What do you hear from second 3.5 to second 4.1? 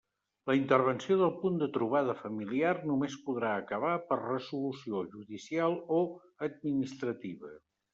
acabar